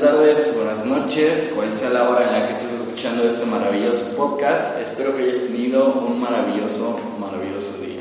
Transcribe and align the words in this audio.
buenas 0.00 0.16
tardes, 0.16 0.54
buenas 0.56 0.86
noches, 0.86 1.52
cual 1.56 1.74
sea 1.74 1.90
la 1.90 2.08
hora 2.08 2.26
en 2.26 2.32
la 2.32 2.46
que 2.46 2.52
estés 2.52 2.72
escuchando 2.72 3.24
este 3.26 3.44
maravilloso 3.46 4.16
podcast. 4.16 4.80
Espero 4.80 5.16
que 5.16 5.24
hayas 5.24 5.46
tenido 5.46 5.92
un 5.92 6.20
maravilloso, 6.20 6.96
maravilloso 7.18 7.78
día. 7.78 8.00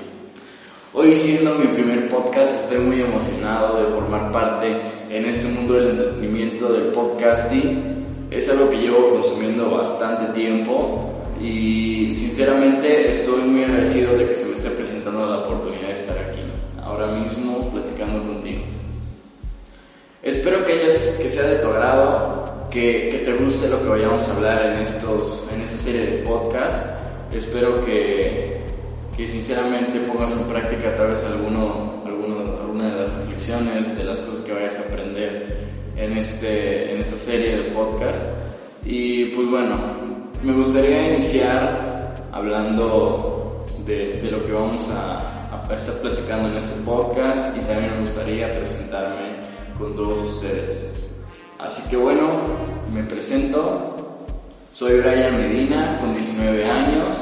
Hoy 0.93 1.15
siendo 1.15 1.55
mi 1.55 1.65
primer 1.67 2.07
podcast 2.09 2.65
estoy 2.65 2.85
muy 2.85 3.01
emocionado 3.01 3.81
de 3.81 3.89
formar 3.89 4.31
parte 4.31 4.75
en 5.09 5.25
este 5.25 5.47
mundo 5.47 5.73
del 5.73 5.91
entretenimiento 5.91 6.71
del 6.71 6.91
podcasting. 6.91 8.05
Es 8.29 8.47
algo 8.49 8.69
que 8.69 8.77
llevo 8.77 9.09
consumiendo 9.09 9.71
bastante 9.71 10.39
tiempo 10.39 11.13
y 11.41 12.13
sinceramente 12.13 13.09
estoy 13.09 13.41
muy 13.41 13.63
agradecido 13.63 14.15
de 14.15 14.27
que 14.27 14.35
se 14.35 14.45
me 14.45 14.55
esté 14.55 14.69
presentando 14.69 15.25
la 15.25 15.39
oportunidad 15.39 15.87
de 15.87 15.93
estar 15.93 16.17
aquí, 16.19 16.41
ahora 16.79 17.07
mismo 17.07 17.71
platicando 17.71 18.21
contigo. 18.21 18.76
Que 21.17 21.29
sea 21.31 21.43
de 21.43 21.55
tu 21.57 21.67
agrado, 21.67 22.67
que, 22.69 23.09
que, 23.09 23.17
te 23.19 23.33
guste 23.33 23.67
lo 23.67 23.81
que 23.81 23.89
vayamos 23.89 24.27
a 24.29 24.35
hablar 24.35 24.65
en, 24.67 24.79
estos, 24.79 25.47
en 25.53 25.61
esta 25.61 25.77
serie 25.77 26.01
de 26.01 26.17
podcast. 26.19 26.87
Espero 27.33 27.83
que, 27.83 28.61
que 29.15 29.27
sinceramente 29.27 29.99
pongas 30.01 30.33
en 30.33 30.43
práctica 30.43 30.95
tal 30.95 31.07
vez 31.07 31.23
alguno, 31.25 32.03
alguno, 32.05 32.37
alguna 32.61 32.93
de 32.93 33.01
las 33.01 33.13
reflexiones, 33.15 33.97
de 33.97 34.03
las 34.03 34.19
cosas 34.19 34.41
que 34.43 34.53
vayas 34.53 34.77
a 34.77 34.81
aprender 34.81 35.57
en, 35.97 36.17
este, 36.17 36.93
en 36.93 37.01
esta 37.01 37.17
serie 37.17 37.57
de 37.57 37.63
podcast. 37.71 38.21
Y 38.85 39.25
pues 39.25 39.49
bueno, 39.49 39.75
me 40.43 40.53
gustaría 40.53 41.15
iniciar 41.15 42.15
hablando 42.31 43.65
de, 43.85 44.21
de 44.21 44.31
lo 44.31 44.45
que 44.45 44.51
vamos 44.51 44.87
a, 44.91 45.63
a 45.67 45.73
estar 45.73 45.95
platicando 45.95 46.49
en 46.49 46.57
este 46.57 46.79
podcast 46.81 47.57
y 47.57 47.61
también 47.61 47.91
me 47.95 48.01
gustaría 48.01 48.51
presentarme 48.51 49.37
con 49.77 49.95
todos 49.95 50.19
ustedes. 50.19 51.06
Así 51.59 51.89
que 51.89 51.97
bueno, 51.97 52.21
me 52.93 53.01
presento. 53.03 53.95
Soy 54.73 54.99
Brian 54.99 55.37
Medina, 55.37 55.97
con 55.99 56.13
19 56.13 56.63
años. 56.63 57.17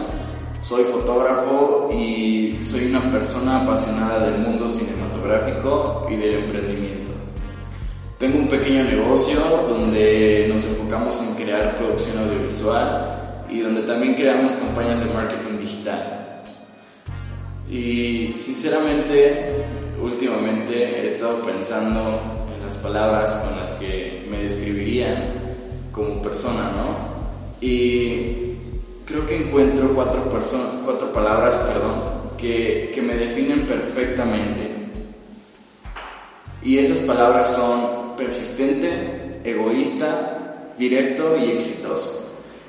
Soy 0.62 0.84
fotógrafo 0.84 1.90
y 1.94 2.60
soy 2.62 2.88
una 2.88 3.10
persona 3.12 3.62
apasionada 3.62 4.30
del 4.30 4.40
mundo 4.40 4.68
cinematográfico 4.68 6.08
y 6.12 6.18
del 6.18 6.44
emprendimiento. 6.44 7.12
Tengo 8.20 8.40
un 8.40 8.50
pequeño 8.50 8.84
negocio 8.84 9.40
donde 9.70 10.50
nos 10.52 10.66
enfocamos 10.66 11.22
en 11.22 11.36
crear 11.36 11.78
producción 11.78 12.18
audiovisual 12.18 13.46
y 13.50 13.60
donde 13.60 13.84
también 13.84 14.16
creamos 14.16 14.52
campañas 14.54 15.06
de 15.06 15.14
marketing 15.14 15.60
digital. 15.60 16.42
Y 17.70 18.34
sinceramente, 18.38 19.64
últimamente 20.02 21.04
he 21.04 21.08
estado 21.08 21.40
pensando 21.46 22.35
las 22.76 22.84
palabras 22.84 23.32
con 23.36 23.58
las 23.58 23.70
que 23.72 24.26
me 24.30 24.44
describirían 24.44 25.34
como 25.92 26.22
persona, 26.22 26.72
¿no? 26.76 27.16
Y 27.62 28.56
creo 29.06 29.26
que 29.26 29.48
encuentro 29.48 29.94
cuatro, 29.94 30.24
cuatro 30.84 31.14
palabras 31.14 31.56
perdón, 31.56 32.36
que, 32.38 32.92
que 32.94 33.02
me 33.02 33.16
definen 33.16 33.66
perfectamente. 33.66 34.72
Y 36.64 36.80
esas 36.80 37.00
palabras 37.00 37.54
son 37.56 38.16
persistente, 38.18 39.40
egoísta, 39.44 40.72
directo 40.78 41.38
y 41.38 41.52
exitoso. 41.52 42.24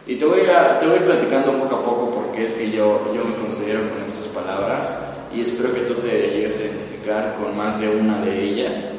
Y 0.06 0.16
te 0.16 0.24
voy, 0.24 0.40
a, 0.42 0.78
te 0.78 0.86
voy 0.86 0.96
a 0.96 1.00
ir 1.00 1.06
platicando 1.06 1.52
poco 1.58 1.74
a 1.74 1.84
poco 1.84 2.10
porque 2.10 2.44
es 2.44 2.54
que 2.54 2.70
yo, 2.70 3.12
yo 3.12 3.24
me 3.24 3.34
considero 3.34 3.80
con 3.90 4.04
estas 4.06 4.26
palabras 4.26 4.96
y 5.34 5.40
espero 5.40 5.74
que 5.74 5.80
tú 5.80 5.94
te 5.94 6.10
llegues 6.10 6.60
a 6.60 6.64
identificar 6.64 7.34
con 7.42 7.56
más 7.56 7.80
de 7.80 7.88
una 7.88 8.20
de 8.20 8.44
ellas. 8.44 8.92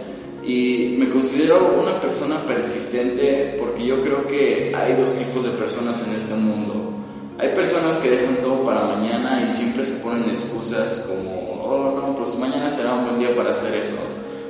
Y 0.47 0.95
me 0.97 1.09
considero 1.09 1.75
una 1.77 1.99
persona 1.99 2.37
persistente 2.47 3.57
porque 3.59 3.85
yo 3.85 4.01
creo 4.01 4.25
que 4.27 4.73
hay 4.73 4.93
dos 4.93 5.13
tipos 5.13 5.43
de 5.43 5.49
personas 5.49 6.07
en 6.07 6.15
este 6.15 6.35
mundo. 6.35 6.93
Hay 7.37 7.49
personas 7.49 7.97
que 7.97 8.11
dejan 8.11 8.37
todo 8.37 8.63
para 8.63 8.85
mañana 8.85 9.45
y 9.45 9.51
siempre 9.51 9.83
se 9.83 9.95
ponen 10.01 10.29
excusas 10.29 11.05
como, 11.05 11.61
oh 11.61 11.99
no, 11.99 12.15
pues 12.15 12.39
mañana 12.39 12.69
será 12.69 12.93
un 12.93 13.07
buen 13.07 13.19
día 13.19 13.35
para 13.35 13.51
hacer 13.51 13.75
eso. 13.75 13.97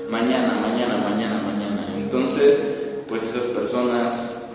Mañana, 0.08 0.60
mañana, 0.62 0.98
mañana, 0.98 1.42
mañana. 1.42 1.88
Entonces, 1.98 3.02
pues 3.10 3.24
esas 3.24 3.46
personas 3.46 4.50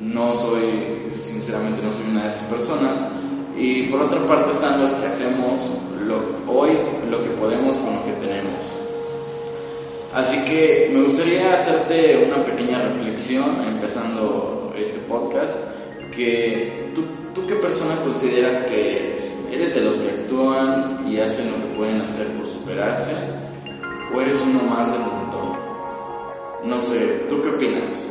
no 0.00 0.34
soy, 0.34 1.12
sinceramente 1.24 1.80
no 1.80 1.92
soy 1.92 2.10
una 2.10 2.22
de 2.22 2.28
esas 2.28 2.44
personas. 2.46 3.08
Y 3.56 3.84
por 3.84 4.02
otra 4.02 4.26
parte 4.26 4.50
están 4.50 4.80
los 4.80 4.90
que 4.90 5.06
hacemos 5.06 5.78
lo, 6.04 6.52
hoy 6.52 6.70
Así 10.18 10.36
que 10.46 10.90
me 10.92 11.04
gustaría 11.04 11.54
hacerte 11.54 12.24
una 12.26 12.44
pequeña 12.44 12.82
reflexión 12.82 13.62
empezando 13.64 14.74
este 14.76 14.98
podcast, 15.08 15.56
que 16.10 16.90
tú, 16.92 17.04
tú 17.36 17.46
qué 17.46 17.54
persona 17.54 17.94
consideras 18.00 18.58
que 18.62 19.12
eres? 19.12 19.38
¿Eres 19.52 19.76
de 19.76 19.82
los 19.82 19.96
que 19.98 20.10
actúan 20.10 21.06
y 21.08 21.20
hacen 21.20 21.52
lo 21.52 21.58
que 21.58 21.76
pueden 21.76 22.00
hacer 22.00 22.26
por 22.32 22.48
superarse? 22.48 23.12
¿O 24.12 24.20
eres 24.20 24.40
uno 24.40 24.60
más 24.64 24.90
del 24.90 25.02
montón? 25.02 25.56
No 26.64 26.80
sé, 26.80 27.26
¿tú 27.28 27.40
qué 27.40 27.50
opinas? 27.50 28.08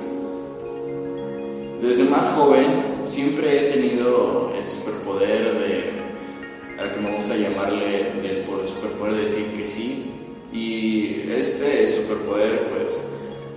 Desde 1.82 2.06
más 2.06 2.26
joven 2.38 3.02
siempre 3.04 3.68
he 3.68 3.74
tenido 3.74 4.54
el 4.58 4.66
superpoder 4.66 5.60
de, 5.60 6.82
al 6.82 6.94
que 6.94 7.02
me 7.02 7.16
gusta 7.16 7.36
llamarle, 7.36 8.14
el 8.24 8.46
superpoder 8.66 9.16
de 9.16 9.22
decir 9.24 9.46
que 9.58 9.68
sí 9.68 10.14
y 10.52 11.30
este 11.30 11.88
superpoder, 11.88 12.70
pues 12.70 13.08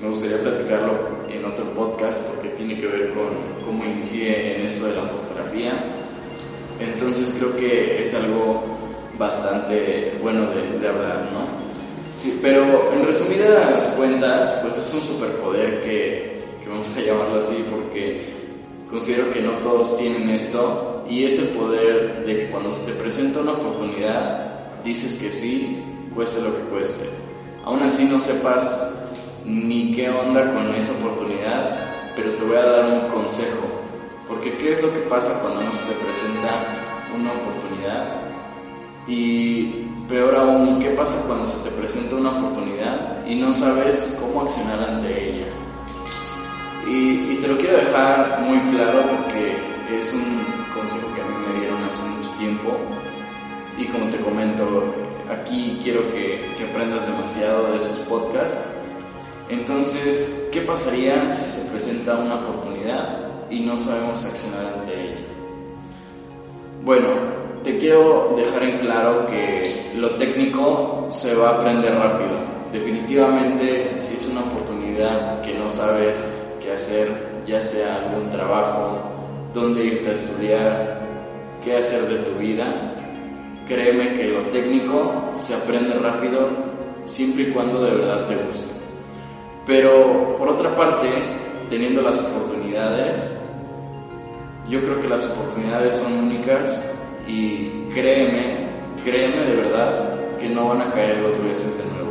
me 0.01 0.09
gustaría 0.09 0.41
platicarlo 0.43 0.93
en 1.29 1.45
otro 1.45 1.65
podcast 1.75 2.23
porque 2.29 2.49
tiene 2.51 2.79
que 2.81 2.87
ver 2.87 3.13
con 3.15 3.29
cómo 3.65 3.85
inicié 3.85 4.57
en 4.57 4.67
esto 4.67 4.87
de 4.87 4.97
la 4.97 5.03
fotografía. 5.03 5.73
Entonces 6.81 7.35
creo 7.39 7.57
que 7.57 8.03
es 8.03 8.15
algo 8.15 8.65
bastante 9.19 10.15
bueno 10.23 10.47
de, 10.51 10.89
hablar, 10.89 11.29
¿no? 11.33 11.47
Sí, 12.17 12.39
pero 12.43 12.93
en 12.93 13.05
resumidas 13.05 13.95
cuentas, 13.97 14.59
pues 14.63 14.77
es 14.77 14.95
un 14.95 15.03
superpoder 15.03 15.83
que, 15.83 16.41
que 16.63 16.69
vamos 16.69 16.97
a 16.97 17.01
llamarlo 17.01 17.37
así 17.39 17.65
porque 17.71 18.23
considero 18.91 19.31
que 19.31 19.43
no 19.43 19.53
todos 19.63 19.99
tienen 19.99 20.31
esto 20.31 21.05
y 21.09 21.25
es 21.25 21.39
el 21.39 21.49
poder 21.49 22.25
de 22.25 22.37
que 22.37 22.51
cuando 22.51 22.71
se 22.71 22.87
te 22.87 22.93
presenta 22.93 23.41
una 23.41 23.53
oportunidad, 23.53 24.83
dices 24.83 25.17
que 25.17 25.31
sí 25.31 25.83
cueste 26.15 26.41
lo 26.41 26.55
que 26.57 26.63
cueste. 26.65 27.09
Aún 27.65 27.83
así 27.83 28.05
no 28.07 28.19
sepas 28.19 28.91
ni 29.45 29.93
qué 29.93 30.09
onda 30.11 30.53
con 30.53 30.75
esa 30.75 30.93
oportunidad, 30.93 32.13
pero 32.17 32.35
te 32.35 32.45
voy 32.45 32.57
a 32.57 32.67
dar 32.67 32.87
un 32.87 33.09
consejo. 33.09 33.67
Porque 34.29 34.57
¿qué 34.57 34.73
es 34.73 34.83
lo 34.83 34.93
que 34.93 35.01
pasa 35.01 35.41
cuando 35.41 35.63
no 35.63 35.73
se 35.73 35.85
te 35.85 35.95
presenta 35.95 36.79
una 37.15 37.33
oportunidad? 37.33 38.05
Y 39.07 39.87
peor 40.09 40.35
aún, 40.37 40.79
¿qué 40.79 40.91
pasa 40.91 41.25
cuando 41.27 41.47
se 41.47 41.59
te 41.59 41.71
presenta 41.71 42.17
una 42.17 42.39
oportunidad 42.39 43.27
y 43.27 43.37
no 43.37 43.53
sabes 43.55 44.17
cómo 44.21 44.43
accionar 44.43 44.89
ante 44.89 45.31
ella? 45.31 45.47
Y, 46.87 47.33
y 47.33 47.39
te 47.41 47.49
lo 47.49 47.57
quiero 47.59 47.77
dejar 47.77 48.41
muy 48.43 48.59
claro 48.73 49.03
porque 49.09 49.59
es 49.97 50.15
un 50.15 50.75
consejo 50.75 51.15
que 51.15 51.21
a 51.21 51.25
mí 51.25 51.47
me 51.47 51.61
dieron 51.61 51.83
hace 51.85 52.03
mucho 52.05 52.31
tiempo 52.39 52.77
y 53.77 53.87
como 53.87 54.11
te 54.11 54.19
comento, 54.19 54.95
aquí 55.31 55.81
quiero 55.83 56.11
que, 56.13 56.41
aprendas 56.71 57.07
demasiado 57.07 57.71
de 57.71 57.77
esos 57.77 57.99
podcasts. 58.01 58.59
Entonces, 59.49 60.49
¿qué 60.53 60.61
pasaría 60.63 61.33
si 61.33 61.61
se 61.61 61.71
presenta 61.71 62.17
una 62.17 62.37
oportunidad 62.37 63.19
y 63.51 63.61
no 63.61 63.77
sabemos 63.77 64.25
accionar 64.25 64.67
ante 64.79 64.93
ella? 64.93 65.21
Bueno, 66.85 67.09
te 67.65 67.77
quiero 67.79 68.35
dejar 68.37 68.63
en 68.63 68.79
claro 68.79 69.27
que 69.27 69.91
lo 69.97 70.11
técnico 70.11 71.09
se 71.11 71.35
va 71.35 71.51
a 71.51 71.61
aprender 71.61 71.95
rápido. 71.95 72.39
Definitivamente, 72.73 73.97
si 73.99 74.15
es 74.15 74.29
una 74.29 74.43
oportunidad 74.43 75.43
que 75.43 75.55
no 75.55 75.71
sabes 75.71 76.25
qué 76.63 76.73
hacer, 76.73 77.43
ya 77.47 77.61
sea 77.61 77.97
algún 77.97 78.31
trabajo, 78.31 79.01
dónde 79.53 79.85
irte 79.85 80.11
a 80.11 80.13
estudiar, 80.13 81.01
qué 81.65 81.77
hacer 81.77 82.03
de 82.03 82.19
tu 82.19 82.39
vida, 82.39 83.00
Créeme 83.71 84.15
que 84.15 84.25
lo 84.25 84.41
técnico 84.51 85.31
se 85.41 85.55
aprende 85.55 85.95
rápido 85.95 86.49
siempre 87.05 87.45
y 87.45 87.47
cuando 87.53 87.81
de 87.85 87.93
verdad 87.93 88.27
te 88.27 88.35
guste. 88.35 88.75
Pero 89.65 90.35
por 90.37 90.49
otra 90.49 90.75
parte, 90.75 91.07
teniendo 91.69 92.03
las 92.03 92.19
oportunidades, 92.19 93.33
yo 94.69 94.81
creo 94.81 95.01
que 95.01 95.09
las 95.09 95.25
oportunidades 95.25 95.95
son 95.95 96.15
únicas 96.15 96.85
y 97.29 97.69
créeme, 97.95 98.67
créeme 99.05 99.45
de 99.45 99.55
verdad 99.55 100.17
que 100.41 100.49
no 100.49 100.71
van 100.71 100.81
a 100.81 100.91
caer 100.91 101.23
dos 101.23 101.41
veces 101.45 101.79
de 101.79 101.85
nuevo. 101.95 102.11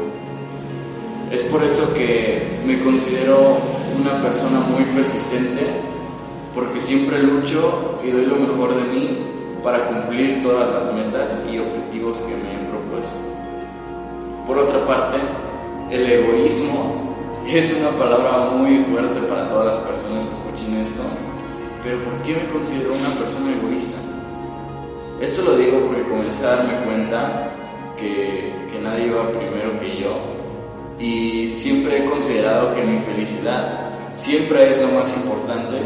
Es 1.30 1.42
por 1.42 1.62
eso 1.62 1.94
que 1.94 2.42
me 2.66 2.80
considero 2.80 3.58
una 4.00 4.14
persona 4.24 4.62
muy 4.62 4.86
persistente, 4.96 5.68
porque 6.56 6.80
siempre 6.80 7.22
lucho 7.22 8.00
y 8.02 8.12
doy 8.12 8.28
lo 8.28 8.38
mejor 8.38 8.74
de 8.78 8.94
mí 8.94 9.39
para 9.64 9.88
cumplir 9.88 10.42
todas 10.42 10.74
las 10.74 10.94
metas 10.94 11.46
y 11.52 11.60
objetivos 11.60 12.18
que 12.20 12.36
me 12.36 12.54
he 12.54 12.70
propuesto. 12.70 13.18
Por 14.48 14.60
otra 14.60 14.86
parte, 14.86 15.18
el 15.92 16.12
egoísmo 16.12 17.16
es 17.48 17.78
una 17.80 17.90
palabra 17.92 18.52
muy 18.52 18.84
fuerte 18.86 19.20
para 19.22 19.50
todas 19.50 19.76
las 19.76 19.84
personas 19.86 20.26
que 20.26 20.34
escuchen 20.34 20.76
esto, 20.82 21.02
pero 21.84 21.98
¿por 22.04 22.14
qué 22.24 22.36
me 22.36 22.48
considero 22.52 22.92
una 22.94 23.10
persona 23.10 23.54
egoísta? 23.54 23.98
Esto 25.22 25.42
lo 25.44 25.58
digo 25.58 25.80
porque 25.82 26.04
comencé 26.04 26.46
a 26.46 26.56
darme 26.56 26.86
cuenta 26.86 27.50
que, 27.98 28.54
que 28.72 28.80
nadie 28.82 29.12
va 29.12 29.30
primero 29.30 29.78
que 29.80 30.02
yo 30.02 30.40
y 31.00 31.50
siempre 31.50 31.98
he 31.98 32.10
considerado 32.10 32.74
que 32.74 32.84
mi 32.84 33.00
felicidad 33.00 33.90
siempre 34.16 34.70
es 34.70 34.82
lo 34.82 34.88
más 34.90 35.16
importante 35.18 35.78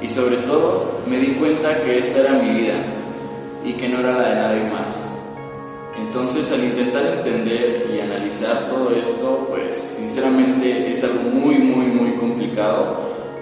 y 0.00 0.08
sobre 0.08 0.36
todo 0.38 1.00
me 1.06 1.18
di 1.18 1.34
cuenta 1.34 1.82
que 1.82 1.98
esta 1.98 2.20
era 2.20 2.32
mi 2.34 2.60
vida 2.60 2.76
y 3.64 3.72
que 3.72 3.88
no 3.88 4.00
era 4.00 4.12
la 4.12 4.28
de 4.28 4.34
nadie 4.34 4.70
más. 4.70 5.18
Entonces 5.98 6.50
al 6.52 6.64
intentar 6.64 7.06
entender 7.06 7.90
y 7.94 8.00
analizar 8.00 8.68
todo 8.68 8.94
esto, 8.94 9.46
pues 9.50 9.76
sinceramente 9.76 10.90
es 10.90 11.02
algo 11.04 11.22
muy, 11.30 11.58
muy, 11.58 11.86
muy 11.86 12.16
complicado, 12.16 12.96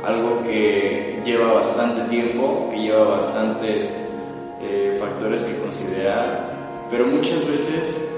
algo 0.04 0.42
que 0.42 1.20
lleva 1.24 1.54
bastante 1.54 2.02
tiempo, 2.08 2.68
que 2.70 2.78
lleva 2.78 3.16
bastantes 3.16 3.94
eh, 4.62 4.96
factores 4.98 5.44
que 5.44 5.58
considerar, 5.58 6.86
pero 6.90 7.06
muchas 7.06 7.46
veces 7.46 8.08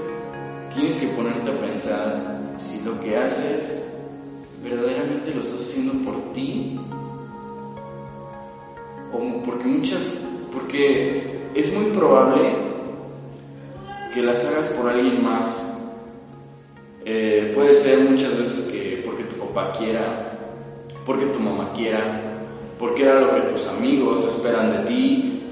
tienes 0.73 0.97
que 0.97 1.07
ponerte 1.07 1.49
a 1.49 1.59
pensar 1.59 2.39
si 2.57 2.81
lo 2.83 2.99
que 3.01 3.17
haces 3.17 3.85
verdaderamente 4.63 5.33
lo 5.33 5.41
estás 5.41 5.61
haciendo 5.61 5.93
por 6.03 6.33
ti 6.33 6.79
o 9.11 9.41
porque 9.43 9.65
muchas 9.65 10.17
porque 10.53 11.38
es 11.59 11.73
muy 11.73 11.91
probable 11.91 12.53
que 14.13 14.21
las 14.21 14.45
hagas 14.45 14.67
por 14.69 14.89
alguien 14.89 15.23
más 15.23 15.65
eh, 17.05 17.51
puede 17.53 17.73
ser 17.73 17.99
muchas 17.99 18.37
veces 18.37 18.69
que 18.71 19.01
porque 19.05 19.23
tu 19.23 19.35
papá 19.35 19.73
quiera 19.77 20.37
porque 21.05 21.25
tu 21.27 21.39
mamá 21.39 21.71
quiera 21.73 22.21
porque 22.77 23.03
era 23.03 23.19
lo 23.19 23.35
que 23.35 23.41
tus 23.41 23.67
amigos 23.67 24.25
esperan 24.25 24.71
de 24.71 24.89
ti 24.89 25.43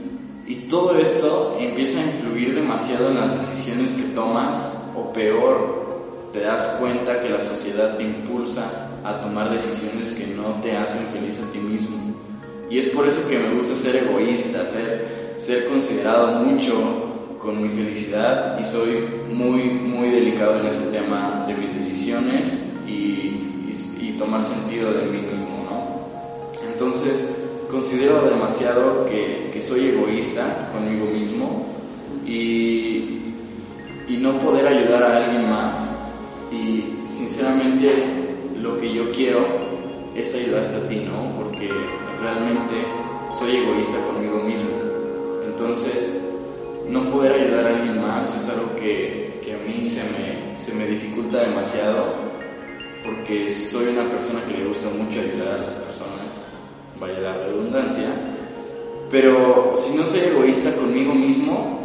y 0.45 0.55
todo 0.69 0.97
esto 0.97 1.57
empieza 1.59 1.99
a 1.99 2.05
influir 2.05 2.55
demasiado 2.55 3.09
en 3.09 3.19
las 3.19 3.33
decisiones 3.37 3.95
que 3.95 4.13
tomas 4.15 4.73
o 4.95 5.11
peor 5.11 5.87
te 6.31 6.41
das 6.41 6.77
cuenta 6.79 7.21
que 7.21 7.29
la 7.29 7.41
sociedad 7.41 7.97
te 7.97 8.03
impulsa 8.03 8.89
a 9.03 9.21
tomar 9.21 9.51
decisiones 9.51 10.13
que 10.13 10.27
no 10.35 10.61
te 10.61 10.75
hacen 10.75 11.05
feliz 11.07 11.41
a 11.41 11.51
ti 11.51 11.59
mismo. 11.59 11.97
Y 12.69 12.79
es 12.79 12.89
por 12.89 13.07
eso 13.07 13.27
que 13.29 13.39
me 13.39 13.55
gusta 13.55 13.75
ser 13.75 13.95
egoísta, 13.95 14.65
ser, 14.65 15.16
ser 15.37 15.67
considerado 15.67 16.43
mucho 16.43 16.73
con 17.39 17.61
mi 17.61 17.69
felicidad 17.69 18.59
y 18.59 18.63
soy 18.63 19.07
muy, 19.31 19.63
muy 19.69 20.09
delicado 20.09 20.59
en 20.59 20.65
ese 20.65 20.85
tema 20.87 21.45
de 21.47 21.53
mis 21.53 21.73
decisiones 21.73 22.63
y, 22.85 23.33
tomar 24.17 24.43
sentido 24.43 24.91
de 24.93 25.03
mí 25.03 25.19
mismo, 25.19 25.63
¿no? 25.69 26.67
Entonces, 26.67 27.35
considero 27.69 28.27
demasiado 28.27 29.05
que, 29.05 29.51
que 29.53 29.61
soy 29.61 29.89
egoísta 29.89 30.71
conmigo 30.73 31.05
mismo 31.05 31.67
y, 32.25 33.19
y 34.07 34.17
no 34.19 34.39
poder 34.39 34.67
ayudar 34.67 35.03
a 35.03 35.17
alguien 35.17 35.47
más 35.47 35.95
y 36.51 36.85
sinceramente 37.11 37.93
lo 38.59 38.79
que 38.79 38.91
yo 38.91 39.11
quiero 39.11 39.45
es 40.15 40.33
ayudarte 40.33 40.77
a 40.77 40.89
ti, 40.89 40.95
¿no? 41.05 41.35
Porque 41.35 41.69
realmente 42.19 42.73
soy 43.37 43.57
egoísta 43.57 43.99
conmigo 44.07 44.39
mismo. 44.39 44.96
Entonces, 45.47 46.19
no 46.89 47.07
poder 47.07 47.33
ayudar 47.33 47.65
a 47.65 47.77
alguien 47.77 48.01
más 48.01 48.35
es 48.37 48.49
algo 48.49 48.75
que, 48.75 49.39
que 49.43 49.53
a 49.53 49.57
mí 49.57 49.83
se 49.83 50.03
me, 50.03 50.59
se 50.59 50.73
me 50.73 50.87
dificulta 50.87 51.41
demasiado 51.41 52.27
porque 53.03 53.47
soy 53.47 53.87
una 53.87 54.09
persona 54.09 54.41
que 54.45 54.57
le 54.57 54.65
gusta 54.65 54.89
mucho 54.89 55.21
ayudar 55.21 55.47
a 55.47 55.57
las 55.63 55.73
personas, 55.73 56.27
vaya 56.99 57.19
la 57.19 57.37
redundancia, 57.37 58.07
pero 59.09 59.75
si 59.77 59.95
no 59.95 60.05
soy 60.05 60.19
egoísta 60.19 60.73
conmigo 60.73 61.13
mismo, 61.13 61.77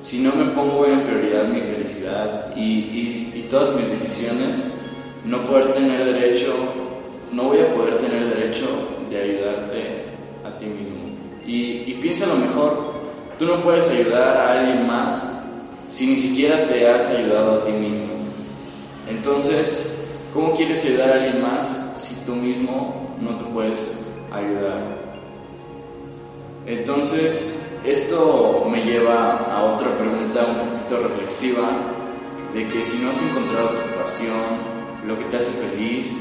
si 0.00 0.20
no 0.20 0.32
me 0.34 0.46
pongo 0.52 0.86
en 0.86 1.02
prioridad 1.02 1.48
mi 1.48 1.60
felicidad 1.60 2.54
y, 2.56 2.62
y, 2.62 3.46
todas 3.50 3.74
mis 3.76 3.90
decisiones, 3.90 4.60
no 5.24 5.44
poder 5.44 5.72
tener 5.74 6.04
derecho, 6.04 6.54
no 7.32 7.44
voy 7.44 7.58
a 7.58 7.70
poder 7.72 7.98
tener 7.98 8.28
derecho 8.34 8.66
de 9.10 9.20
ayudarte 9.20 10.04
a 10.44 10.58
ti 10.58 10.66
mismo. 10.66 10.96
Y, 11.46 11.90
y 11.90 11.98
piensa 12.00 12.26
lo 12.26 12.36
mejor, 12.36 12.91
tú 13.38 13.46
no 13.46 13.62
puedes 13.62 13.88
ayudar 13.90 14.36
a 14.36 14.52
alguien 14.52 14.86
más 14.86 15.32
si 15.90 16.06
ni 16.06 16.16
siquiera 16.16 16.66
te 16.66 16.88
has 16.88 17.08
ayudado 17.10 17.60
a 17.60 17.64
ti 17.64 17.72
mismo. 17.72 18.12
Entonces, 19.08 19.98
¿cómo 20.32 20.54
quieres 20.54 20.84
ayudar 20.84 21.10
a 21.10 21.14
alguien 21.14 21.42
más 21.42 21.94
si 21.96 22.14
tú 22.24 22.34
mismo 22.34 23.16
no 23.20 23.36
te 23.36 23.44
puedes 23.44 23.98
ayudar? 24.32 24.80
Entonces, 26.66 27.62
esto 27.84 28.66
me 28.70 28.84
lleva 28.84 29.36
a 29.36 29.64
otra 29.64 29.88
pregunta 29.98 30.46
un 30.46 30.68
poquito 30.68 31.08
reflexiva, 31.08 31.68
de 32.54 32.68
que 32.68 32.82
si 32.84 32.98
no 32.98 33.10
has 33.10 33.22
encontrado 33.22 33.70
tu 33.70 34.00
pasión, 34.00 34.72
lo 35.06 35.18
que 35.18 35.24
te 35.24 35.38
hace 35.38 35.52
feliz, 35.66 36.16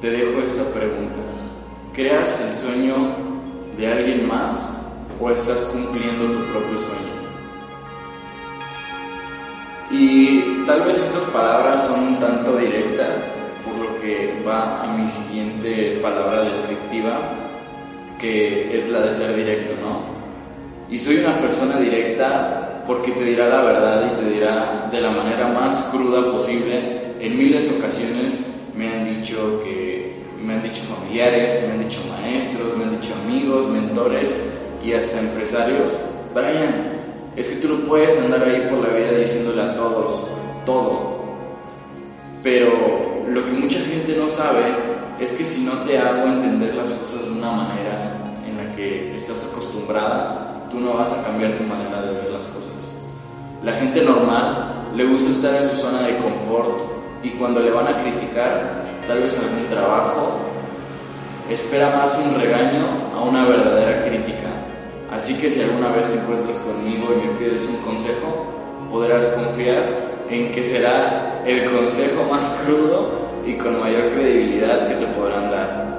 te 0.00 0.10
dejo 0.10 0.40
esta 0.42 0.64
pregunta. 0.72 1.16
¿Creas 1.92 2.40
el 2.40 2.58
sueño 2.58 3.16
de 3.76 3.86
alguien 3.86 4.28
más 4.28 4.79
o 5.20 5.30
estás 5.30 5.58
cumpliendo 5.72 6.24
tu 6.32 6.52
propio 6.52 6.78
sueño? 6.78 7.20
Y 9.90 10.64
tal 10.66 10.82
vez 10.82 10.96
estas 10.96 11.24
palabras 11.24 11.86
son 11.86 12.08
un 12.08 12.16
tanto 12.16 12.56
directas, 12.56 13.18
por 13.64 13.74
lo 13.74 14.00
que 14.00 14.42
va 14.46 14.82
a 14.82 14.96
mi 14.96 15.06
siguiente 15.08 15.98
palabra 16.00 16.44
descriptiva, 16.44 17.18
que 18.18 18.76
es 18.76 18.88
la 18.90 19.00
de 19.00 19.12
ser 19.12 19.34
directo, 19.34 19.72
¿no? 19.82 20.00
Y 20.88 20.98
soy 20.98 21.18
una 21.18 21.36
persona 21.38 21.78
directa 21.78 22.82
porque 22.86 23.12
te 23.12 23.24
dirá 23.24 23.48
la 23.48 23.62
verdad 23.62 24.12
y 24.12 24.20
te 24.20 24.30
dirá 24.30 24.88
de 24.90 25.00
la 25.00 25.10
manera 25.10 25.48
más 25.48 25.88
cruda 25.92 26.30
posible. 26.30 27.14
En 27.20 27.36
miles 27.38 27.70
de 27.70 27.78
ocasiones 27.78 28.40
me 28.74 28.88
han 28.88 29.20
dicho 29.20 29.60
que 29.62 30.12
me 30.42 30.54
han 30.54 30.62
dicho 30.62 30.82
familiares, 30.84 31.62
me 31.66 31.74
han 31.74 31.88
dicho 31.88 32.00
maestros, 32.08 32.76
me 32.76 32.84
han 32.84 33.00
dicho 33.00 33.12
amigos, 33.26 33.68
mentores 33.68 34.49
y 34.82 34.92
hasta 34.92 35.18
empresarios, 35.20 35.92
Brian, 36.34 37.00
es 37.36 37.48
que 37.48 37.56
tú 37.56 37.68
no 37.68 37.88
puedes 37.88 38.18
andar 38.18 38.42
ahí 38.44 38.66
por 38.68 38.78
la 38.86 38.94
vida 38.94 39.18
diciéndole 39.18 39.62
a 39.62 39.74
todos 39.74 40.28
todo. 40.64 41.20
Pero 42.42 43.24
lo 43.28 43.44
que 43.44 43.52
mucha 43.52 43.80
gente 43.80 44.16
no 44.16 44.28
sabe 44.28 44.64
es 45.18 45.32
que 45.32 45.44
si 45.44 45.62
no 45.62 45.72
te 45.84 45.98
hago 45.98 46.26
entender 46.26 46.74
las 46.74 46.90
cosas 46.92 47.24
de 47.24 47.32
una 47.32 47.50
manera 47.50 48.14
en 48.46 48.56
la 48.56 48.74
que 48.74 49.14
estás 49.14 49.50
acostumbrada, 49.52 50.66
tú 50.70 50.80
no 50.80 50.94
vas 50.94 51.12
a 51.12 51.24
cambiar 51.24 51.52
tu 51.52 51.64
manera 51.64 52.00
de 52.02 52.12
ver 52.12 52.30
las 52.30 52.42
cosas. 52.42 52.70
La 53.62 53.72
gente 53.74 54.02
normal 54.02 54.88
le 54.96 55.04
gusta 55.04 55.30
estar 55.30 55.62
en 55.62 55.68
su 55.68 55.76
zona 55.76 56.02
de 56.02 56.16
confort 56.16 56.80
y 57.22 57.30
cuando 57.30 57.60
le 57.60 57.70
van 57.70 57.88
a 57.88 57.98
criticar 57.98 58.84
tal 59.06 59.22
vez 59.22 59.38
algún 59.38 59.66
trabajo, 59.68 60.38
espera 61.50 61.96
más 61.96 62.18
un 62.24 62.40
regaño 62.40 62.86
a 63.14 63.22
una 63.22 63.44
verdadera 63.44 64.02
crítica. 64.06 64.48
Así 65.10 65.34
que 65.38 65.50
si 65.50 65.60
alguna 65.60 65.90
vez 65.90 66.06
te 66.08 66.20
encuentras 66.20 66.58
conmigo 66.58 67.12
y 67.12 67.26
me 67.26 67.34
pides 67.34 67.68
un 67.68 67.76
consejo, 67.78 68.46
podrás 68.90 69.24
confiar 69.30 70.10
en 70.30 70.50
que 70.52 70.62
será 70.62 71.42
el 71.44 71.64
consejo 71.64 72.24
más 72.30 72.48
crudo 72.64 73.10
y 73.44 73.54
con 73.54 73.80
mayor 73.80 74.10
credibilidad 74.10 74.86
que 74.86 74.94
te 74.94 75.06
podrán 75.12 75.50
dar. 75.50 75.98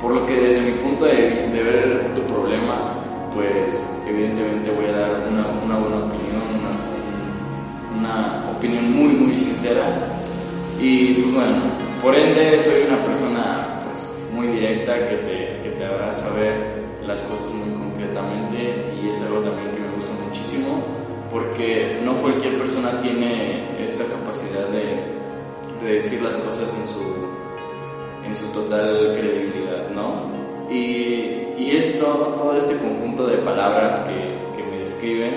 Por 0.00 0.12
lo 0.12 0.26
que 0.26 0.34
desde 0.34 0.60
mi 0.60 0.72
punto 0.72 1.06
de, 1.06 1.48
de 1.48 1.62
ver 1.62 2.14
tu 2.14 2.20
problema, 2.22 2.94
pues 3.34 3.90
evidentemente 4.06 4.70
voy 4.72 4.86
a 4.86 4.92
dar 4.92 5.28
una, 5.28 5.78
buena 5.78 6.04
opinión, 6.04 6.42
una, 6.60 7.98
una, 7.98 8.50
opinión 8.56 8.92
muy, 8.92 9.08
muy 9.14 9.36
sincera. 9.36 9.82
Y 10.78 11.14
pues 11.14 11.34
bueno, 11.34 11.56
por 12.02 12.14
ende 12.14 12.58
soy 12.58 12.82
una 12.88 13.02
persona 13.02 13.80
pues, 13.90 14.18
muy 14.34 14.48
directa 14.48 15.06
que 15.06 15.16
te, 15.16 15.60
que 15.62 15.74
te 15.78 15.84
hará 15.84 16.12
saber 16.12 16.73
las 17.06 17.22
cosas 17.22 17.52
muy 17.52 17.74
concretamente 17.74 18.94
y 19.02 19.08
es 19.08 19.22
algo 19.22 19.40
también 19.40 19.70
que 19.72 19.80
me 19.80 19.94
gusta 19.94 20.12
muchísimo 20.26 20.82
porque 21.30 22.00
no 22.04 22.20
cualquier 22.20 22.56
persona 22.58 23.00
tiene 23.00 23.82
esta 23.82 24.04
capacidad 24.04 24.68
de, 24.68 25.84
de 25.84 25.94
decir 25.94 26.22
las 26.22 26.36
cosas 26.36 26.72
en 26.74 26.86
su, 26.86 28.26
en 28.26 28.34
su 28.34 28.46
total 28.52 29.12
credibilidad, 29.14 29.90
¿no? 29.90 30.32
Y 30.70 31.44
y 31.56 31.76
esto, 31.76 32.34
todo 32.36 32.56
este 32.56 32.76
conjunto 32.78 33.26
de 33.28 33.36
palabras 33.38 34.08
que, 34.08 34.56
que 34.56 34.68
me 34.68 34.78
describen, 34.78 35.34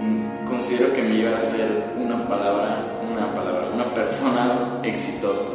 mm, 0.00 0.46
considero 0.46 0.92
que 0.92 1.02
me 1.02 1.16
lleva 1.16 1.36
a 1.36 1.40
ser 1.40 1.92
una 1.96 2.26
palabra, 2.26 2.84
una 3.08 3.32
palabra, 3.32 3.70
una 3.72 3.94
persona 3.94 4.80
exitosa. 4.82 5.46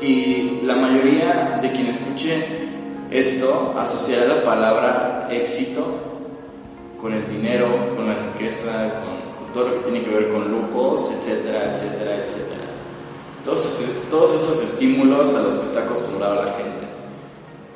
Y 0.00 0.60
la 0.62 0.76
mayoría 0.76 1.58
de 1.60 1.72
quien 1.72 1.88
escuche 1.88 2.71
esto 3.12 3.74
asociará 3.78 4.26
la 4.26 4.42
palabra 4.42 5.28
éxito 5.30 5.84
con 7.00 7.12
el 7.12 7.28
dinero, 7.28 7.94
con 7.94 8.06
la 8.06 8.14
riqueza, 8.14 8.94
con, 8.94 9.44
con 9.44 9.52
todo 9.52 9.68
lo 9.68 9.74
que 9.74 9.90
tiene 9.90 10.02
que 10.02 10.10
ver 10.14 10.32
con 10.32 10.50
lujos, 10.50 11.10
etcétera, 11.18 11.74
etcétera, 11.74 12.16
etcétera. 12.16 12.62
todos, 13.44 13.84
todos 14.10 14.34
esos 14.34 14.62
estímulos 14.62 15.34
a 15.34 15.42
los 15.42 15.56
que 15.56 15.66
está 15.66 15.84
acostumbrada 15.84 16.46
la 16.46 16.52
gente. 16.52 16.86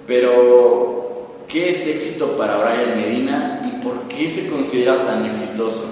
Pero, 0.06 1.42
¿qué 1.48 1.70
es 1.70 1.86
éxito 1.86 2.36
para 2.38 2.58
Brian 2.58 2.96
Medina 2.96 3.60
y 3.66 3.82
por 3.82 4.02
qué 4.08 4.30
se 4.30 4.48
considera 4.48 5.04
tan 5.04 5.26
exitoso? 5.26 5.84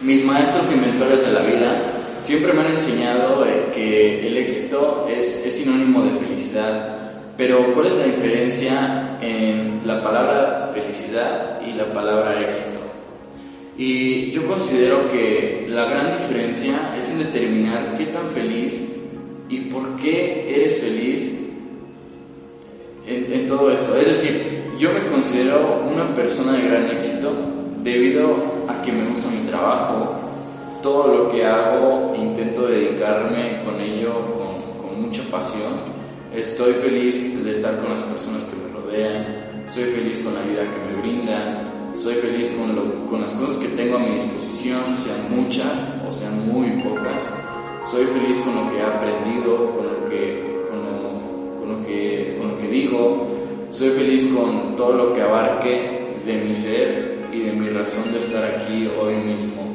Mis 0.00 0.24
maestros 0.24 0.66
y 0.72 0.80
mentores 0.80 1.26
de 1.26 1.32
la 1.32 1.40
vida 1.40 1.82
siempre 2.22 2.52
me 2.52 2.60
han 2.62 2.74
enseñado 2.74 3.44
eh, 3.44 3.70
que 3.74 4.26
el 4.26 4.36
éxito 4.36 5.06
es, 5.10 5.44
es 5.44 5.56
sinónimo 5.56 6.04
de 6.04 6.12
felicidad, 6.12 6.93
pero 7.36 7.74
¿cuál 7.74 7.86
es 7.88 7.96
la 7.96 8.04
diferencia 8.04 9.18
en 9.20 9.82
la 9.84 10.00
palabra 10.02 10.70
felicidad 10.72 11.60
y 11.66 11.72
la 11.72 11.92
palabra 11.92 12.40
éxito? 12.40 12.78
Y 13.76 14.30
yo 14.30 14.46
considero 14.46 15.08
que 15.10 15.66
la 15.68 15.86
gran 15.86 16.16
diferencia 16.16 16.94
es 16.96 17.10
en 17.10 17.18
determinar 17.18 17.94
qué 17.96 18.06
tan 18.06 18.30
feliz 18.30 18.94
y 19.48 19.60
por 19.62 19.96
qué 19.96 20.54
eres 20.54 20.80
feliz 20.80 21.40
en, 23.06 23.46
todo 23.48 23.72
eso. 23.72 23.96
Es 23.98 24.06
decir, 24.06 24.62
yo 24.78 24.92
me 24.92 25.06
considero 25.08 25.84
una 25.92 26.14
persona 26.14 26.52
de 26.52 26.68
gran 26.68 26.90
éxito 26.90 27.32
debido 27.82 28.36
a 28.68 28.80
que 28.82 28.92
me 28.92 29.08
gusta 29.08 29.28
mi 29.28 29.46
trabajo, 29.48 30.14
todo 30.80 31.08
lo 31.08 31.30
que 31.30 31.44
hago 31.44 32.14
intento 32.16 32.68
dedicarme 32.68 33.60
con 33.64 33.80
ello 33.80 34.12
con, 34.36 34.86
con 34.86 35.02
mucha 35.02 35.22
pasión. 35.30 35.93
Estoy 36.36 36.72
feliz 36.74 37.44
de 37.44 37.52
estar 37.52 37.78
con 37.78 37.90
las 37.90 38.02
personas 38.02 38.42
que 38.42 38.56
me 38.56 38.80
rodean, 38.80 39.64
soy 39.72 39.84
feliz 39.84 40.18
con 40.18 40.34
la 40.34 40.42
vida 40.42 40.62
que 40.62 40.92
me 40.92 41.00
brindan, 41.00 41.94
soy 41.96 42.16
feliz 42.16 42.48
con, 42.58 42.74
lo, 42.74 43.06
con 43.06 43.20
las 43.20 43.32
cosas 43.34 43.58
que 43.58 43.68
tengo 43.68 43.98
a 43.98 44.00
mi 44.00 44.14
disposición, 44.14 44.98
sean 44.98 45.30
muchas 45.30 46.02
o 46.04 46.10
sean 46.10 46.44
muy 46.48 46.70
pocas. 46.82 47.22
Soy 47.88 48.06
feliz 48.06 48.36
con 48.38 48.56
lo 48.56 48.68
que 48.68 48.78
he 48.78 48.82
aprendido, 48.82 49.76
con 49.76 49.86
lo 49.86 50.04
que, 50.10 50.60
con 50.68 51.68
lo, 51.68 51.86
que, 51.86 52.34
con 52.36 52.48
lo 52.48 52.58
que 52.58 52.66
digo. 52.68 53.28
Soy 53.70 53.90
feliz 53.90 54.26
con 54.34 54.74
todo 54.74 54.92
lo 54.92 55.12
que 55.12 55.22
abarque 55.22 56.18
de 56.26 56.36
mi 56.38 56.52
ser 56.52 57.28
y 57.32 57.42
de 57.42 57.52
mi 57.52 57.68
razón 57.68 58.10
de 58.10 58.18
estar 58.18 58.44
aquí 58.44 58.88
hoy 59.00 59.14
mismo. 59.14 59.72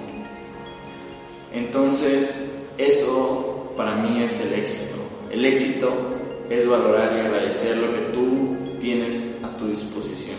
Entonces, 1.54 2.52
eso 2.78 3.72
para 3.78 3.96
mí 3.96 4.22
es 4.22 4.46
el 4.46 4.60
éxito. 4.60 4.96
El 5.32 5.46
éxito 5.46 6.19
es 6.50 6.68
valorar 6.68 7.16
y 7.16 7.20
agradecer 7.20 7.78
lo 7.78 7.94
que 7.94 8.02
tú 8.14 8.58
tienes 8.80 9.38
a 9.44 9.56
tu 9.58 9.68
disposición. 9.68 10.38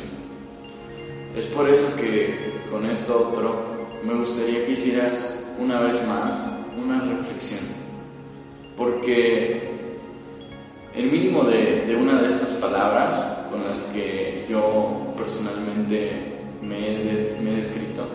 Es 1.36 1.46
por 1.46 1.68
eso 1.70 1.96
que 1.96 2.60
con 2.70 2.84
esto 2.86 3.30
otro 3.30 3.88
me 4.04 4.14
gustaría 4.14 4.64
que 4.64 4.72
hicieras 4.72 5.36
una 5.58 5.80
vez 5.80 6.04
más 6.08 6.50
una 6.76 7.00
reflexión. 7.02 7.60
Porque 8.76 9.70
el 10.94 11.10
mínimo 11.10 11.44
de, 11.44 11.96
una 11.96 12.20
de 12.20 12.26
estas 12.26 12.54
palabras 12.54 13.46
con 13.50 13.64
las 13.64 13.78
que 13.94 14.46
yo 14.48 15.14
personalmente 15.16 16.38
me 16.62 16.78
he, 16.78 17.38
me 17.42 17.52
he 17.52 17.56
descrito, 17.56 18.06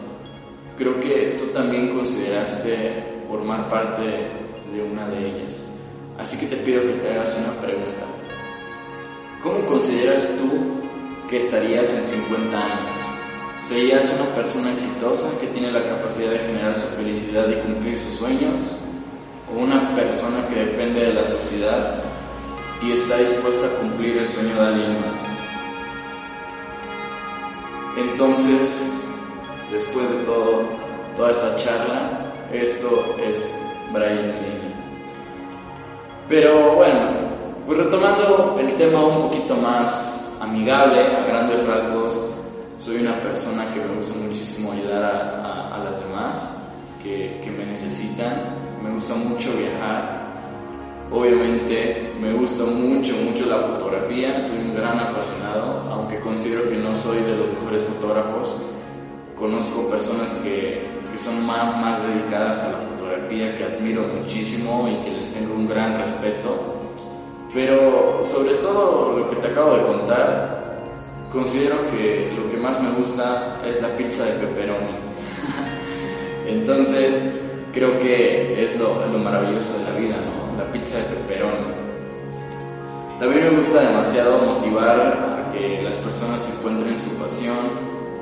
creo 0.78 1.00
que 1.00 1.36
tú 1.38 1.46
también 1.54 1.96
consideraste 1.96 3.22
formar 3.30 3.70
parte 3.70 4.02
de 4.04 4.84
una 4.92 5.08
de 5.10 5.30
ellas. 5.30 5.75
Así 6.18 6.38
que 6.40 6.48
te 6.48 6.56
pido 6.58 6.82
que 6.82 6.94
te 6.94 7.12
hagas 7.12 7.36
una 7.38 7.54
pregunta. 7.60 8.06
¿Cómo 9.44 9.66
consideras 9.66 10.38
tú 10.38 10.50
que 11.30 11.38
estarías 11.38 11.90
en 11.94 12.04
50 12.04 12.58
años? 12.58 13.06
¿Serías 13.68 14.14
una 14.20 14.36
persona 14.36 14.72
exitosa 14.74 15.30
que 15.40 15.48
tiene 15.48 15.72
la 15.72 15.84
capacidad 15.84 16.32
de 16.32 16.40
generar 16.40 16.76
su 16.76 16.88
felicidad 16.96 17.50
y 17.50 17.62
cumplir 17.62 17.98
sus 17.98 18.14
sueños? 18.14 18.64
¿O 19.52 19.60
una 19.60 19.94
persona 19.96 20.48
que 20.48 20.66
depende 20.66 21.08
de 21.08 21.14
la 21.14 21.26
sociedad 21.26 22.04
y 22.82 22.92
está 22.92 23.18
dispuesta 23.18 23.66
a 23.66 23.80
cumplir 23.82 24.18
el 24.18 24.28
sueño 24.28 24.56
de 24.56 24.68
alguien 24.68 25.02
más? 25.02 25.22
Entonces, 27.98 28.94
después 29.72 30.10
de 30.10 30.18
todo, 30.26 30.64
toda 31.16 31.32
esa 31.32 31.56
charla, 31.56 32.34
esto 32.52 33.16
es 33.26 33.56
Brian 33.92 34.42
Lee. 34.42 34.65
Pero 36.28 36.76
bueno, 36.76 37.12
pues 37.68 37.78
retomando 37.78 38.58
el 38.60 38.74
tema 38.74 39.06
un 39.06 39.30
poquito 39.30 39.56
más 39.56 40.36
amigable, 40.42 41.02
a 41.02 41.26
grandes 41.28 41.66
rasgos, 41.68 42.32
soy 42.80 42.98
una 42.98 43.20
persona 43.22 43.72
que 43.74 43.80
me 43.80 43.96
gusta 43.96 44.18
muchísimo 44.18 44.72
ayudar 44.72 45.04
a, 45.04 45.84
las 45.84 46.00
demás 46.00 46.58
que, 47.04 47.40
que, 47.44 47.52
me 47.52 47.66
necesitan. 47.66 48.56
Me 48.84 48.92
gusta 48.92 49.14
mucho 49.14 49.52
viajar. 49.58 50.26
Obviamente 51.12 52.14
me 52.20 52.34
gusta 52.34 52.64
mucho, 52.64 53.14
mucho 53.18 53.46
la 53.46 53.58
fotografía. 53.58 54.40
Soy 54.40 54.60
un 54.60 54.76
gran 54.76 55.00
apasionado, 55.00 55.84
aunque 55.92 56.20
considero 56.22 56.68
que 56.68 56.78
no 56.78 56.96
soy 56.96 57.18
de 57.18 57.38
los 57.38 57.54
mejores 57.54 57.84
fotógrafos. 57.84 58.56
Conozco 59.36 59.90
personas 59.90 60.32
que, 60.44 60.88
que 61.12 61.18
son 61.18 61.46
más, 61.46 61.80
más 61.82 62.02
dedicadas 62.08 62.64
a 62.64 62.72
la 62.72 62.78
fotografía, 62.78 62.95
que 63.30 63.64
admiro 63.64 64.04
muchísimo 64.04 64.88
y 64.88 65.04
que 65.04 65.12
les 65.12 65.34
tengo 65.34 65.56
un 65.56 65.68
gran 65.68 65.98
respeto. 65.98 66.76
Pero 67.54 68.22
sobre 68.24 68.56
todo 68.56 69.18
lo 69.18 69.30
que 69.30 69.36
te 69.38 69.48
acabo 69.48 69.78
de 69.78 69.84
contar, 69.84 70.76
considero 71.32 71.78
que 71.92 72.34
lo 72.36 72.48
que 72.48 72.58
más 72.58 72.82
me 72.82 72.92
gusta 72.92 73.62
es 73.66 73.82
la 73.82 73.90
pizza 73.96 74.26
de 74.26 74.32
pepperoni. 74.34 74.96
Entonces, 76.48 77.34
creo 77.74 77.98
que 78.00 78.62
es 78.62 78.78
lo, 78.78 79.08
lo, 79.08 79.18
maravilloso 79.18 79.78
de 79.80 79.84
la 79.86 79.98
vida, 79.98 80.16
¿no? 80.18 80.58
La 80.58 80.72
pizza 80.72 80.98
de 80.98 81.04
pepperoni. 81.04 81.74
También 83.20 83.46
me 83.46 83.50
gusta 83.52 83.82
demasiado 83.82 84.38
motivar 84.40 85.00
a 85.00 85.52
que 85.54 85.82
las 85.82 85.96
personas 85.96 86.54
encuentren 86.58 87.00
su 87.00 87.12
pasión, 87.16 87.56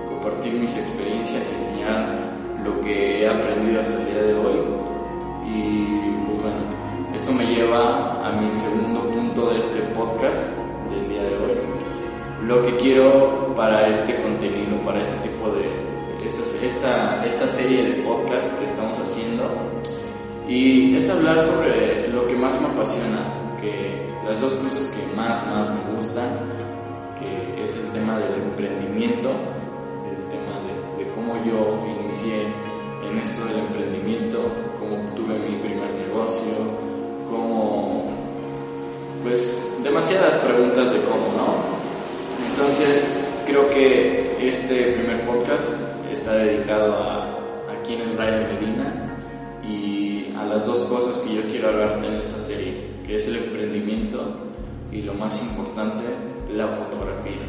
compartir 0.08 0.54
mis 0.54 0.78
experiencias 0.78 1.52
y 1.52 1.56
enseñar 1.56 2.34
lo 2.64 2.80
que 2.82 3.24
he 3.24 3.28
aprendido 3.28 3.82
hasta 3.82 4.00
el 4.00 4.06
día 4.06 4.22
de 4.22 4.34
hoy. 4.36 4.83
Y 5.46 6.16
pues 6.26 6.42
bueno, 6.42 7.16
eso 7.16 7.34
me 7.34 7.46
lleva 7.46 8.28
a 8.28 8.32
mi 8.42 8.52
segundo 8.54 9.10
punto 9.12 9.50
de 9.52 9.58
este 9.58 9.82
podcast 9.96 10.58
del 10.90 11.10
día 11.10 11.24
de 11.24 11.38
hoy 11.38 11.74
lo 12.48 12.62
que 12.62 12.76
quiero 12.76 13.54
para 13.56 13.88
este 13.90 14.16
contenido, 14.22 14.78
para 14.86 15.00
este 15.00 15.16
tipo 15.28 15.50
de, 15.50 16.26
esta, 16.26 17.26
esta, 17.26 17.48
serie 17.48 17.84
de 17.84 18.02
podcast 18.04 18.60
que 18.60 18.66
estamos 18.66 19.00
haciendo. 19.00 19.44
Y 20.48 20.96
es 20.98 21.10
hablar 21.10 21.40
sobre 21.40 22.10
lo 22.10 22.28
que 22.28 22.36
más 22.36 22.60
me 22.60 22.68
apasiona, 22.68 23.20
que 23.62 24.10
las 24.26 24.42
dos 24.42 24.54
cosas 24.56 24.94
que 24.94 25.16
más, 25.16 25.46
más 25.48 25.70
me 25.70 25.96
gustan, 25.96 26.40
que 27.18 27.64
es 27.64 27.78
el 27.78 27.92
tema 27.92 28.20
del 28.20 28.34
emprendimiento, 28.42 29.30
el 29.30 30.28
tema 30.28 30.60
de, 30.98 31.04
de 31.04 31.12
cómo 31.12 31.36
yo 31.46 31.80
inicié 32.02 32.48
en 33.10 33.20
esto 33.20 33.46
del 33.46 33.60
emprendimiento, 33.60 34.40
cómo 34.80 34.98
tuve 35.16 35.38
mi 35.40 35.58
primer 35.58 35.90
negocio, 36.08 36.54
cómo, 37.30 38.06
pues 39.24 39.78
demasiadas 39.84 40.36
preguntas 40.36 40.92
de 40.92 41.00
cómo, 41.02 41.34
¿no? 41.38 41.56
Entonces, 42.52 43.06
creo 43.46 43.70
que 43.70 44.50
este 44.50 44.94
primer 44.94 45.26
podcast 45.26 45.74
está 46.12 46.36
dedicado 46.36 46.94
a, 46.94 47.24
a 47.24 47.84
quién 47.86 48.02
es 48.02 48.16
Brian 48.16 48.48
Medina 48.54 49.18
y 49.64 50.34
a 50.38 50.46
las 50.46 50.66
dos 50.66 50.80
cosas 50.84 51.20
que 51.22 51.36
yo 51.36 51.42
quiero 51.44 51.70
hablarte 51.70 52.08
en 52.08 52.16
esta 52.16 52.40
serie, 52.40 52.88
que 53.06 53.16
es 53.16 53.28
el 53.28 53.38
emprendimiento 53.38 54.22
y 54.92 55.02
lo 55.02 55.14
más 55.14 55.42
importante, 55.42 56.04
la 56.54 56.68
fotografía, 56.68 57.42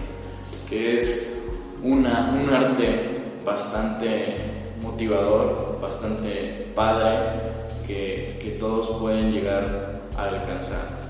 que 0.68 0.96
es 0.96 1.42
una, 1.82 2.34
un 2.42 2.48
arte 2.48 3.22
bastante 3.44 4.53
motivador, 4.84 5.78
bastante 5.80 6.68
padre, 6.74 7.30
que, 7.86 8.38
que 8.40 8.50
todos 8.52 8.88
pueden 9.00 9.32
llegar 9.32 10.00
a 10.16 10.24
alcanzar. 10.28 11.04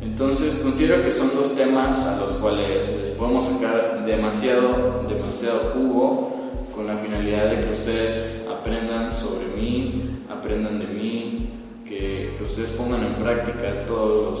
Entonces 0.00 0.60
considero 0.62 1.02
que 1.02 1.10
son 1.10 1.34
dos 1.34 1.56
temas 1.56 2.06
a 2.06 2.20
los 2.20 2.32
cuales 2.34 2.84
podemos 3.18 3.46
sacar 3.46 4.04
demasiado, 4.06 5.04
demasiado 5.08 5.72
jugo 5.74 6.36
con 6.74 6.86
la 6.86 6.96
finalidad 6.96 7.50
de 7.50 7.60
que 7.60 7.72
ustedes 7.72 8.48
aprendan 8.48 9.12
sobre 9.12 9.46
mí, 9.56 10.20
aprendan 10.30 10.78
de 10.78 10.86
mí, 10.86 11.50
que, 11.84 12.32
que 12.38 12.44
ustedes 12.44 12.70
pongan 12.70 13.04
en 13.04 13.14
práctica 13.14 13.84
todo 13.86 14.36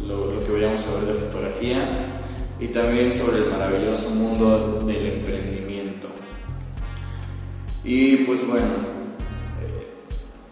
lo, 0.00 0.32
lo, 0.32 0.40
que 0.40 0.52
vayamos 0.52 0.84
a 0.88 0.94
ver 0.98 1.14
de 1.14 1.20
fotografía 1.26 1.88
y 2.58 2.68
también 2.68 3.12
sobre 3.12 3.38
el 3.38 3.50
maravilloso 3.50 4.10
mundo 4.10 4.80
del 4.84 5.06
emprendimiento. 5.06 5.55
Y 7.86 8.16
pues 8.24 8.44
bueno, 8.44 8.66
eh, 9.62 9.86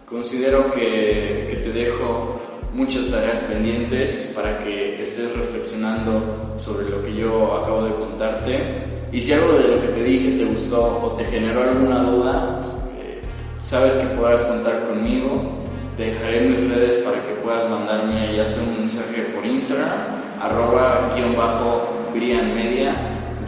considero 0.05 0.71
que, 0.71 1.59
te 1.61 1.71
dejo 1.73 2.39
muchas 2.73 3.07
tareas 3.09 3.39
pendientes 3.39 4.31
para 4.33 4.59
que 4.59 5.01
estés 5.01 5.35
reflexionando 5.35 6.55
sobre 6.57 6.87
lo 6.87 7.03
que 7.03 7.13
yo 7.13 7.57
acabo 7.57 7.81
de 7.81 7.95
contarte. 7.95 8.63
Y 9.11 9.19
si 9.19 9.33
algo 9.33 9.57
de 9.57 9.67
lo 9.67 9.81
que 9.81 9.87
te 9.87 10.03
dije 10.05 10.37
te 10.37 10.45
gustó 10.45 11.01
o 11.03 11.11
te 11.17 11.25
generó 11.25 11.63
alguna 11.63 12.03
duda, 12.03 12.61
eh, 13.01 13.19
sabes 13.61 13.95
que 13.95 14.07
podrás 14.15 14.41
contar 14.43 14.87
conmigo 14.87 15.51
Te 15.97 16.05
dejaré 16.05 16.41
mis 16.41 16.69
redes 16.69 16.95
para 17.03 17.21
que 17.25 17.33
puedas 17.43 17.69
mandarme 17.69 18.35
ya 18.35 18.45
sea 18.45 18.63
un 18.63 18.79
mensaje 18.79 19.23
por 19.35 19.45
Instagram, 19.45 19.89
arroba 20.41 21.11
guion 21.15 21.35
bajo 21.35 21.89
Brian 22.13 22.55
Media, 22.55 22.95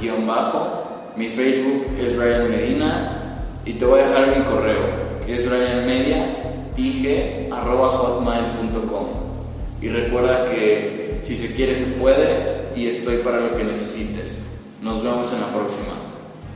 guion 0.02 0.28
bajo. 0.28 0.84
Mi 1.16 1.30
Facebook 1.30 1.86
es 2.00 2.18
Brian 2.18 2.50
Medina 2.50 3.17
y 3.68 3.74
te 3.74 3.86
voy 3.86 4.00
a 4.00 4.08
dejar 4.08 4.38
mi 4.38 4.46
correo, 4.46 4.80
que 5.26 5.36
es 5.36 5.50
Brian 5.50 5.86
Media, 5.86 6.72
ig, 6.78 7.50
arroba 7.52 7.90
hotmail.com. 7.90 9.08
Y 9.82 9.90
recuerda 9.90 10.50
que 10.50 11.20
si 11.24 11.36
se 11.36 11.54
quiere 11.54 11.76
se 11.76 11.98
puede 11.98 12.72
y 12.78 12.88
estoy 12.88 13.18
para 13.18 13.42
lo 13.42 13.58
que 13.58 13.66
necesites. 13.66 14.42
Nos 14.82 15.04
vemos 15.04 15.34
en 15.34 15.42
la 15.42 15.48
próxima. 15.48 15.94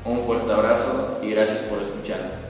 Un 0.06 0.24
fuerte 0.24 0.54
abrazo 0.54 1.20
y 1.22 1.32
gracias 1.32 1.60
por 1.64 1.82
escuchar. 1.82 2.41